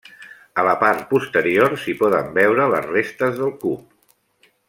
[0.61, 4.51] A la part posterior s'hi poden veure les restes del cup.